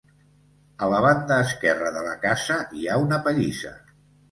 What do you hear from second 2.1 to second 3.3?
casa hi ha una